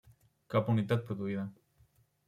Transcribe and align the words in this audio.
Cap 0.53 0.71
unitat 0.75 1.05
produïda. 1.11 1.47